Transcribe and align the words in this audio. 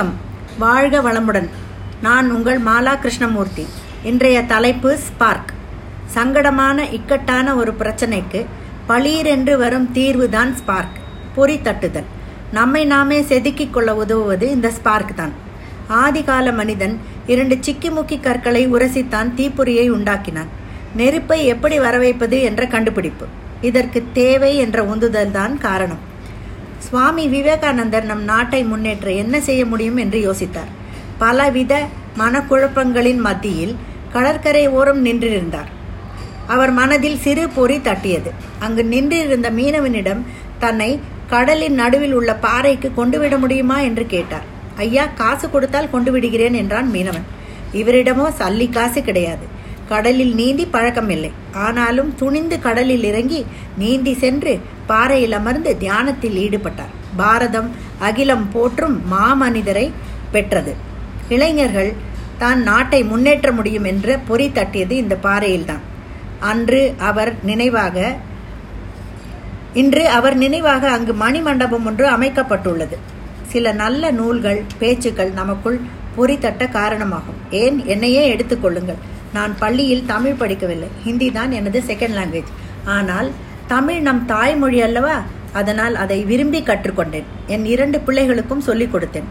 வணக்கம். 0.00 0.20
வாழ்க 0.58 1.00
வளமுடன். 1.00 1.48
நான் 2.02 2.30
உங்கள் 2.30 2.60
மாலா 2.60 2.98
கிருஷ்ணமூர்த்தி 2.98 3.66
இன்றைய 4.02 4.42
தலைப்பு 4.42 4.98
ஸ்பார்க். 4.98 5.52
சங்கடமான 6.14 6.92
இக்கட்டான 6.92 7.54
ஒரு 7.54 7.74
பிரச்சனைக்கு 7.78 8.46
பளீரென்று 8.88 9.56
வரும் 9.56 9.90
தீர்வுதான் 9.94 10.54
ஸ்பார்க். 10.54 10.96
பொறி 11.34 11.56
தட்டுதல். 11.56 12.08
நம்மை 12.52 12.84
நாமே 12.84 13.20
செதுக்கிக் 13.20 13.70
கொள்ள 13.70 13.94
உதவுவது 13.94 14.50
இந்த 14.50 14.70
ஸ்பார்க் 14.70 15.16
தான். 15.16 15.32
ஆதிகால 15.88 16.54
மனிதன் 16.54 17.00
இரண்டு 17.26 17.54
சிக்கிமுக்கி 17.54 18.20
கற்களை 18.20 18.72
உரசித்தான் 18.72 19.34
தீப்பொறியை 19.36 19.86
உண்டாக்கினான். 19.90 20.52
நெருப்பை 20.96 21.46
எப்படி 21.46 21.78
வரவைப்பது 21.78 22.42
என்ற 22.42 22.66
கண்டுபிடிப்பு. 22.66 23.26
இதற்கு 23.60 24.04
தேவை 24.12 24.56
என்ற 24.56 24.84
உந்துதல் 24.84 25.30
தான் 25.30 25.58
காரணம். 25.58 26.08
சுவாமி 26.80 27.28
விவேகானந்தர் 27.28 28.04
நம் 28.04 28.22
நாட்டை 28.22 28.64
முன்னேற்ற 28.64 29.10
என்ன 29.10 29.40
செய்ய 29.40 29.66
முடியும் 29.66 29.96
என்று 29.96 30.18
யோசித்தார். 30.32 30.70
பலவித 31.18 31.86
மனக்குழப்பங்களின் 32.18 33.16
மத்தியில் 33.16 33.76
கடற்கரை 34.12 34.68
ஓரம் 34.68 35.04
நின்றிருந்தார். 35.04 35.70
அவர் 36.46 36.70
மனதில் 36.70 37.18
சிறு 37.18 37.48
பொறி 37.48 37.78
தட்டியது. 37.78 38.30
அங்கு 38.58 38.84
நின்றிருந்த 38.84 39.50
மீனவனிடம் 39.50 40.22
தன்னை 40.58 41.00
கடலின் 41.26 41.74
நடுவில் 41.74 42.12
உள்ள 42.12 42.34
பாறைக்கு 42.34 42.94
கொண்டு 42.94 43.18
விட 43.18 43.38
முடியுமா? 43.38 43.80
என்று 43.80 44.06
கேட்டார். 44.06 44.46
ஐயா 44.76 45.06
காசு 45.06 45.50
கொடுத்தால் 45.50 45.90
கொண்டு 45.90 46.10
விடுகிறேன் 46.12 46.52
என்றான் 46.52 46.90
மீனவன். 46.92 47.26
இவரிடமோ 47.72 48.26
சல்லி 48.38 48.70
காசு 48.70 49.02
கிடையாது. 49.02 49.46
கடலில் 49.90 50.34
நீந்தி 50.34 50.64
பழக்கமில்லை. 50.72 51.30
ஆனாலும் 51.66 52.10
துணிந்து 52.14 52.56
கடலில் 52.66 53.04
இறங்கி 53.04 53.40
நீந்தி 53.78 54.12
சென்று 54.22 54.52
பாறையில் 54.86 55.36
அமர்ந்து 55.40 55.70
தியானத்தில் 55.82 56.38
ஈடுபட்டார். 56.44 56.94
பாரதம் 57.16 57.70
அகிலம் 57.98 58.46
போற்றும் 58.52 58.96
மாமனிதரை 59.12 59.86
பெற்றது. 60.32 60.72
இளைஞர்கள் 61.28 61.90
தான் 62.38 62.60
நாட்டை 62.62 63.00
முன்னேற்ற 63.04 63.48
முடியும் 63.52 63.84
என்று 63.84 64.12
பொறி 64.28 64.46
தட்டியது 64.48 64.96
இந்த 65.02 65.16
பாறையில்தான். 65.22 65.84
அன்று 66.40 66.82
அவர் 66.98 67.32
நினைவாக 67.44 67.96
இன்று 69.74 70.04
அவர் 70.18 70.36
நினைவாக 70.36 70.84
அங்கு 70.90 71.12
மணிமண்டபம் 71.20 71.86
ஒன்று 71.86 72.06
அமைக்கப்பட்டுள்ளது. 72.16 72.96
சில 73.52 73.72
நல்ல 73.72 74.10
நூல்கள் 74.10 74.60
பேச்சுக்கள் 74.78 75.32
நமக்குள் 75.32 75.78
பொறி 76.16 76.36
தட்ட 76.38 76.64
காரணமாகும். 76.78 77.40
ஏன்? 77.50 77.76
என்னையே 77.86 78.22
எடுத்துக்கொள்ளுங்கள் 78.34 79.00
நான் 79.32 79.58
பள்ளியில் 79.58 80.06
தமிழ் 80.06 80.38
படிக்கவில்லை. 80.40 80.88
ஹிந்தி 81.04 81.30
தான் 81.30 81.52
எனது 81.52 81.82
செகண்ட் 81.86 82.16
லாங்குவேஜ் 82.18 82.50
ஆனால் 82.84 83.30
தமிழ் 83.66 84.00
நம் 84.00 84.26
தாய்மொழி 84.26 84.80
அல்லவா? 84.80 85.22
அதனால் 85.52 85.94
அதை 85.94 86.24
விரும்பி 86.24 86.62
கற்றுக்கொண்டேன். 86.62 87.28
என் 87.46 87.64
இரண்டு 87.64 87.98
பிள்ளைகளுக்கும் 87.98 88.66
சொல்லிக் 88.68 88.94
கொடுத்தேன். 88.94 89.28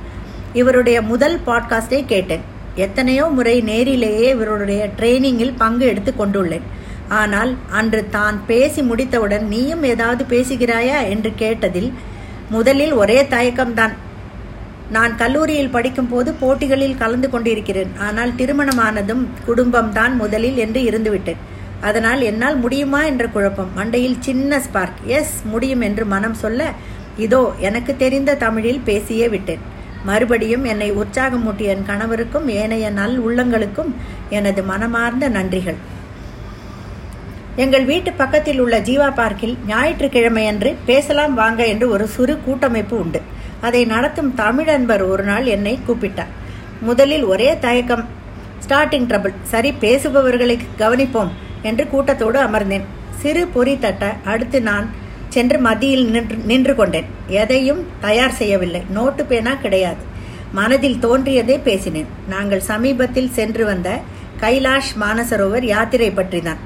இவருடைய 0.53 1.01
முதல் 1.01 1.39
பாட்காஸ்டை 1.47 2.05
கேட்டேன். 2.05 2.41
எத்தனையோ 2.75 3.25
முறை 3.25 3.61
நேரிலேயே 3.61 4.29
இவருடைய 4.29 4.89
ட்ரைனிங்கில் 4.97 5.57
பங்கு 5.57 5.85
எடுத்து 5.85 6.13
கொண்டுள்ளேன். 6.17 6.67
ஆனால் 7.09 7.55
அன்று 7.69 8.09
தான் 8.09 8.41
பேசி 8.45 8.81
முடித்தவுடன் 8.81 9.47
நீயும் 9.47 9.83
ஏதாவது 9.83 10.23
பேசுகிறாயா? 10.29 11.09
என்று 11.09 11.31
கேட்டதில் 11.37 11.91
முதலில் 12.49 12.93
ஒரே 12.93 13.21
தயக்கம்தான். 13.21 13.93
நான் 14.95 15.13
கல்லூரியில் 15.21 15.73
படிக்கும் 15.73 16.09
போது 16.11 16.29
போட்டிகளில் 16.41 16.99
கலந்து 17.01 17.27
கொண்டிருக்கிறேன். 17.33 17.91
ஆனால் 18.05 18.31
திருமணமானதும் 18.39 19.23
குடும்பம்தான் 19.47 20.13
முதலில் 20.21 20.57
என்று 20.65 20.81
இருந்துவிட்டேன் 20.89 21.41
அதனால் 21.87 22.21
என்னால் 22.29 22.57
முடியுமா 22.63 23.01
என்ற 23.09 23.25
குழப்பம். 23.35 23.69
மண்டையில் 23.79 24.17
சின்ன 24.27 24.59
ஸ்பார்க் 24.65 25.01
எஸ் 25.17 25.35
முடியும் 25.51 25.83
என்று 25.87 26.05
மனம் 26.13 26.39
சொல்ல 26.43 26.71
இதோ 27.25 27.41
எனக்கு 27.67 27.91
தெரிந்த 28.01 28.37
தமிழில் 28.45 28.81
பேசியே 28.89 29.27
விட்டேன். 29.35 29.63
மறுபடியும் 30.09 30.65
என்னை 30.71 30.89
உற்சாகமூட்டிய 31.01 31.73
என் 31.75 31.87
கணவருக்கும் 31.91 32.45
ஏனைய 32.59 32.89
நல் 32.99 33.17
உள்ளங்களுக்கும் 33.27 33.91
எனது 34.37 34.61
மனமார்ந்த 34.69 35.25
நன்றிகள். 35.37 35.79
எங்கள் 37.63 37.85
வீட்டு 37.89 38.11
பக்கத்தில் 38.19 38.61
உள்ள 38.63 38.75
ஜீவா 38.89 39.09
பார்க்கில் 39.13 39.55
ஞாயிற்றுக்கிழமையன்று 39.71 40.71
பேசலாம் 40.89 41.33
வாங்க 41.41 41.61
என்று 41.73 41.87
ஒரு 41.95 42.07
சிறு 42.15 42.35
கூட்டமைப்பு 42.45 42.95
உண்டு. 43.03 43.21
அதை 43.61 43.85
நடத்தும் 43.85 44.33
தமிழன்பர் 44.37 45.03
ஒரு 45.09 45.23
நாள் 45.23 45.45
என்னை 45.45 45.79
கூப்பிட்டார். 45.87 46.31
முதலில் 46.81 47.23
ஒரே 47.23 47.57
தயக்கம் 47.59 48.07
ஸ்டார்டிங் 48.67 49.07
ட்ரபிள் 49.09 49.35
சரி 49.43 49.73
பேசுபவர்களை 49.81 50.59
கவனிப்போம் 50.77 51.31
என்று 51.61 51.87
கூட்டத்தோடு 51.87 52.39
அமர்ந்தேன். 52.43 52.85
சிறு 53.15 53.47
பொறி 53.47 53.79
தட்ட 53.79 54.15
அடுத்து 54.23 54.61
நான் 54.61 54.89
சென்று 55.29 55.59
மதியில் 55.59 56.05
நின்று 56.09 56.35
நின்று 56.35 56.75
கொண்டேன். 56.75 57.05
எதையும் 57.27 57.81
தயார் 57.99 58.31
செய்யவில்லை. 58.31 58.81
நோட்டு 58.89 59.25
பேனா 59.25 59.53
கிடையாது. 59.53 60.03
மனதில் 60.51 60.99
தோன்றியதே 60.99 61.57
பேசினேன். 61.57 62.07
நாங்கள் 62.29 62.59
சமீபத்தில் 62.59 63.29
சென்று 63.29 63.65
வந்த 63.65 63.99
கைலாஷ் 64.41 64.93
மானசரோவர் 65.01 65.63
யாத்திரை 65.63 66.11
பற்றிதான். 66.11 66.61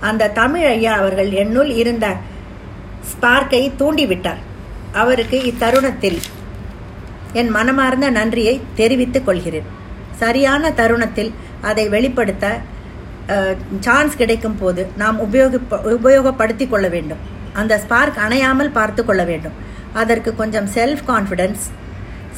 அந்த 0.00 0.28
தமிழ் 0.28 0.66
ஐயா 0.66 0.92
அவர்கள் 0.94 1.30
என்னுள் 1.30 1.70
இருந்த 1.70 2.06
ஸ்பார்க்கை 3.10 3.70
தூண்டிவிட்டார். 3.78 4.40
அவருக்கு 5.00 5.38
இத்தருணத்தில் 5.50 6.20
என் 7.40 7.50
மனமார்ந்த 7.56 8.08
நன்றியை 8.10 8.54
தெரிவித்துக் 8.74 9.26
கொள்கிறேன். 9.26 9.68
சரியான 10.22 10.72
தருணத்தில் 10.80 11.32
அதை 11.68 11.84
வெளிப்படுத்த 11.88 12.46
சான்ஸ் 13.86 14.14
கிடைக்கும் 14.20 14.58
போது 14.58 14.82
நாம் 14.96 15.18
உபயோக 15.24 15.60
உபயோகப்படுத்தி 15.96 16.66
கொள்ள 16.68 16.86
வேண்டும். 16.94 17.22
அந்த 17.60 17.72
ஸ்பார்க் 17.84 18.18
அணையாமல் 18.26 18.74
பார்த்து 18.78 19.02
கொள்ள 19.04 19.22
வேண்டும். 19.24 19.56
அதற்கு 20.00 20.30
கொஞ்சம் 20.40 20.68
செல்ஃப் 20.74 21.02
கான்ஃபிடென்ஸ் 21.08 21.64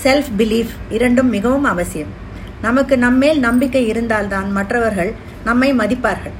செல்ஃப் 0.05 0.31
பிலீஃப் 0.39 0.73
இரண்டும் 0.97 1.31
மிகவும் 1.37 1.69
அவசியம். 1.73 2.13
நமக்கு 2.63 2.95
நம்மேல் 2.99 3.41
நம்பிக்கை 3.47 3.83
இருந்தால்தான் 3.93 4.49
மற்றவர்கள் 4.53 5.13
நம்மை 5.45 5.71
மதிப்பார்கள். 5.81 6.37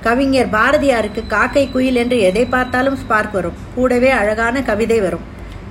கவிஞர் 0.00 0.50
பாரதியாருக்கு 0.54 1.22
காக்கை 1.26 1.64
குயில் 1.70 2.00
என்று 2.02 2.16
எதை 2.28 2.44
பார்த்தாலும் 2.46 2.98
ஸ்பார்க் 3.02 3.36
வரும். 3.38 3.60
கூடவே 3.74 4.10
அழகான 4.20 4.62
கவிதை 4.62 4.98
வரும். 5.00 5.24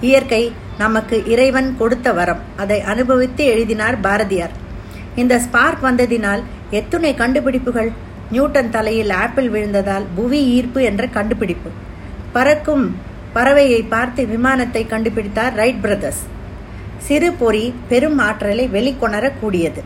இயற்கை 0.08 0.44
நமக்கு 0.78 1.18
இறைவன் 1.34 1.70
கொடுத்த 1.82 2.08
வரம். 2.18 2.42
அதை 2.62 2.78
அனுபவித்து 2.94 3.44
எழுதினார் 3.54 3.98
பாரதியார். 4.06 4.54
இந்த 5.22 5.34
ஸ்பார்க் 5.46 5.84
வந்ததினால் 5.84 6.42
எத்துணை 6.80 7.12
கண்டுபிடிப்புகள்? 7.22 7.92
நியூட்டன் 8.32 8.72
தலையில் 8.76 9.12
ஆப்பிள் 9.24 9.50
விழுந்ததால் 9.56 10.06
புவி 10.18 10.40
ஈர்ப்பு 10.56 10.80
என்ற 10.90 11.04
கண்டுபிடிப்பு. 11.18 11.72
பறக்கும் 12.36 12.86
பறவையை 13.36 13.82
பார்த்து 13.90 14.22
விமானத்தை 14.34 14.82
கண்டுபிடித்தார் 14.94 15.54
ரைட் 15.62 15.82
பிரதர்ஸ். 15.82 16.24
சிறு 17.08 17.30
பொறி 17.42 17.66
பெரும் 17.92 18.20
ஆற்றலை 18.28 18.66
வெளிக்கொணரக்கூடியது. 18.76 19.82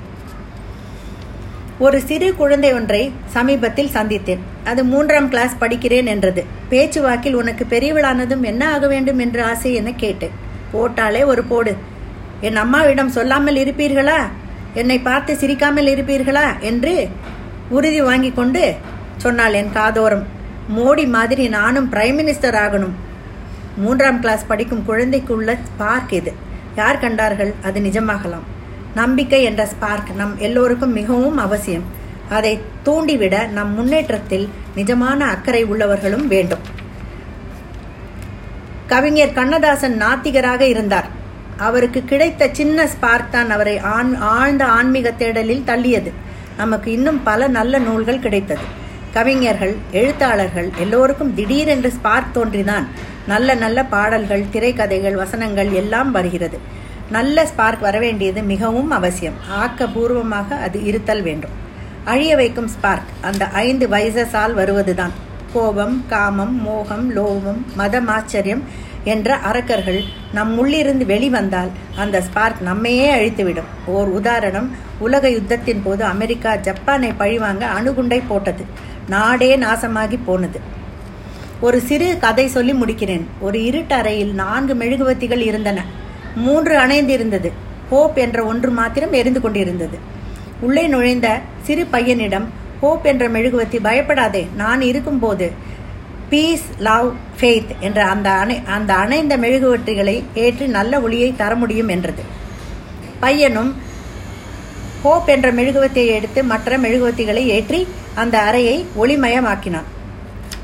ஒரு 1.79 2.01
சிறு 2.01 2.35
குழந்தை 2.35 2.73
ஒன்றை 2.73 3.11
சமீபத்தில் 3.25 3.91
சந்தித்தேன். 3.93 4.39
அது 4.63 4.83
மூன்றாம் 4.83 5.29
கிளாஸ் 5.29 5.55
படிக்கிறேன் 5.59 6.05
என்றது. 6.05 6.45
பேச்சுவாக்கில் 6.69 7.33
உனக்கு 7.33 7.65
பெரியவளானதும் 7.69 8.41
என்ன 8.41 8.71
ஆக 8.73 8.87
வேண்டும் 8.87 9.19
என்று 9.19 9.43
ஆசை 9.43 9.73
என 9.73 9.91
கேட்டேன். 9.91 10.33
போட்டாலே 10.73 11.25
ஒரு 11.25 11.43
போடு. 11.43 11.75
என் 12.41 12.55
அம்மாவிடம் 12.55 13.09
சொல்லாமல் 13.09 13.55
இருப்பீர்களா? 13.55 14.17
என்னை 14.73 14.99
பார்த்து 14.99 15.35
சிரிக்காமல் 15.35 15.91
இருப்பீர்களா 15.93 16.59
என்று 16.59 17.07
உறுதி 17.69 18.01
வாங்கி 18.01 18.31
கொண்டு 18.31 18.73
சொன்னாள் 19.17 19.53
என் 19.53 19.73
காதோரம். 19.73 20.25
மோடி 20.77 21.07
மாதிரி 21.07 21.47
நானும் 21.47 21.91
பிரைம் 21.91 22.19
மினிஸ்டர் 22.19 22.59
ஆகணும். 22.65 22.97
மூன்றாம் 23.77 24.19
கிளாஸ் 24.19 24.47
படிக்கும் 24.47 24.85
குழந்தைக்கு 24.85 25.35
உள்ள 25.35 25.57
ஸ்பார்க் 25.69 26.13
இது. 26.13 26.33
யார் 26.75 26.99
கண்டார்கள்? 26.99 27.53
அது 27.63 27.79
நிஜமாகலாம். 27.79 28.47
நம்பிக்கை 28.99 29.39
என்ற 29.43 29.61
ஸ்பார்க் 29.65 30.11
நம் 30.15 30.35
எல்லோருக்கும் 30.47 30.97
மிகவும் 30.99 31.37
அவசியம். 31.45 31.85
அதை 32.29 32.53
தூண்டிவிட 32.85 33.35
நம் 33.57 33.73
முன்னேற்றத்தில் 33.73 34.47
நிஜமான 34.75 35.19
அக்கறை 35.33 35.61
உள்ளவர்களும் 35.65 36.25
வேண்டும். 36.33 36.65
கவிஞர் 38.87 39.37
கண்ணதாசன் 39.37 39.97
நாத்திகராக 40.01 40.61
இருந்தார். 40.73 41.07
அவருக்கு 41.67 42.01
கிடைத்த 42.05 42.49
சின்ன 42.59 42.87
ஸ்பார்க் 42.87 43.31
தான் 43.31 43.49
அவரை 43.55 43.75
ஆண் 43.95 44.13
ஆழ்ந்த 44.35 44.63
ஆன்மீக 44.77 45.13
தேடலில் 45.19 45.67
தள்ளியது. 45.69 46.11
நமக்கு 46.57 46.89
இன்னும் 46.97 47.19
பல 47.23 47.47
நல்ல 47.57 47.79
நூல்கள் 47.87 48.23
கிடைத்தது. 48.25 48.65
கவிஞர்கள் 49.13 49.75
எழுத்தாளர்கள் 49.91 50.69
எல்லோருக்கும் 50.77 51.35
திடீரென்று 51.37 51.89
ஸ்பார்க் 51.97 52.33
தோன்றிதான் 52.37 52.85
நல்ல 53.27 53.55
நல்ல 53.63 53.79
பாடல்கள் 53.93 54.49
திரைக்கதைகள் 54.53 55.19
வசனங்கள் 55.21 55.71
எல்லாம் 55.81 56.11
வருகிறது. 56.17 56.59
நல்ல 57.11 57.45
ஸ்பார்க் 57.45 57.83
வரவேண்டியது 57.83 58.43
மிகவும் 58.43 58.91
அவசியம். 58.91 59.33
ஆக்கபூர்வமாக 59.59 60.59
அது 60.61 60.83
இருத்தல் 60.83 61.21
வேண்டும். 61.21 61.55
அழிய 62.03 62.35
வைக்கும் 62.35 62.67
ஸ்பார்க் 62.67 63.09
அந்த 63.21 63.47
ஐந்து 63.47 63.87
வயசஸால் 63.87 64.53
வருவதுதான். 64.53 65.11
கோபம் 65.53 66.03
காமம் 66.07 66.61
மோகம் 66.61 67.15
லோபம் 67.15 67.61
மதம் 67.75 68.07
ஆச்சரியம் 68.07 68.63
என்ற 69.03 69.35
அரக்கர்கள் 69.35 70.03
நம் 70.33 70.57
உள்ளிருந்து 70.57 71.05
வெளிவந்தால் 71.05 71.69
அந்த 71.97 72.21
ஸ்பார்க் 72.21 72.61
நம்மையே 72.61 73.15
அழித்துவிடும். 73.15 73.69
ஓர் 73.85 74.07
உதாரணம் 74.07 74.75
உலக 74.99 75.29
யுத்தத்தின் 75.29 75.81
போது 75.83 76.03
அமெரிக்கா 76.03 76.53
ஜப்பானை 76.53 77.13
பழிவாங்க 77.17 77.67
அணுகுண்டை 77.81 78.21
போட்டது. 78.27 78.65
நாடே 79.07 79.57
நாசமாகி 79.57 80.19
போனது. 80.25 80.59
ஒரு 81.61 81.79
சிறு 81.79 82.17
கதை 82.19 82.47
சொல்லி 82.47 82.73
முடிக்கிறேன். 82.73 83.23
ஒரு 83.39 83.59
இருட்டறையில் 83.59 84.33
நான்கு 84.33 84.75
மெழுகுவத்திகள் 84.75 85.45
இருந்தன. 85.45 86.05
மூன்று 86.45 86.73
அணைந்திருந்தது. 86.83 87.49
ஹோப் 87.89 88.17
என்ற 88.25 88.37
ஒன்று 88.51 88.69
மாத்திரம் 88.79 89.13
எரிந்து 89.19 89.41
கொண்டிருந்தது. 89.41 89.97
உள்ளே 90.65 90.83
நுழைந்த 90.93 91.27
சிறு 91.63 91.83
பையனிடம் 91.93 92.45
ஹோப் 92.81 93.05
என்ற 93.11 93.25
மெழுகுவத்தி 93.35 93.77
பயப்படாதே. 93.87 94.43
நான் 94.61 94.81
இருக்கும்போது 94.89 95.47
பீஸ் 96.31 96.65
லவ் 96.87 97.09
ஃபெய்த் 97.39 97.71
என்ற 97.79 97.99
அந்த 98.13 98.29
அணை 98.41 98.55
அந்த 98.75 98.91
அணைந்த 99.03 99.33
மெழுகுவற்றிகளை 99.43 100.15
ஏற்றி 100.45 100.65
நல்ல 100.77 100.99
ஒளியை 101.05 101.29
தர 101.41 101.51
முடியும் 101.55 101.91
என்றது. 101.95 102.23
பையனும் 103.19 103.71
ஹோப் 105.03 105.29
என்ற 105.35 105.47
மெழுகுவத்தியை 105.59 106.13
எடுத்து 106.19 106.39
மற்ற 106.53 106.77
மெழுகுவத்திகளை 106.85 107.43
ஏற்றி 107.57 107.81
அந்த 108.23 108.35
அறையை 108.49 108.77
ஒளிமயமாக்கினான். 109.01 109.87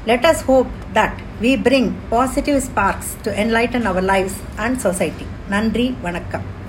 Let 0.05 0.27
us 0.31 0.43
hope 0.47 0.71
that 0.97 1.19
we 1.41 1.51
bring 1.67 1.91
positive 2.09 2.59
sparks 2.67 3.13
to 3.23 3.31
enlighten 3.43 3.87
our 3.91 4.05
lifes 4.13 4.41
and 4.55 4.79
society 4.79 5.25
நன்றி 5.49 5.95
வணக்கம். 6.01 6.62